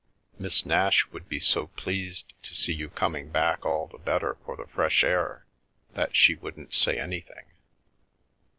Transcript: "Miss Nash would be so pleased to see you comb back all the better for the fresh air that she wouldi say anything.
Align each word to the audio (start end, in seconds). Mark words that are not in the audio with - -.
"Miss 0.39 0.65
Nash 0.65 1.05
would 1.11 1.29
be 1.29 1.39
so 1.39 1.67
pleased 1.67 2.33
to 2.41 2.55
see 2.55 2.73
you 2.73 2.89
comb 2.89 3.27
back 3.29 3.63
all 3.67 3.85
the 3.85 3.99
better 3.99 4.35
for 4.43 4.57
the 4.57 4.65
fresh 4.65 5.03
air 5.03 5.45
that 5.93 6.15
she 6.15 6.35
wouldi 6.35 6.73
say 6.73 6.97
anything. 6.99 7.45